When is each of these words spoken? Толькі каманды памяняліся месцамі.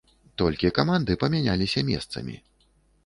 Толькі 0.41 0.71
каманды 0.79 1.17
памяняліся 1.25 1.85
месцамі. 1.91 2.35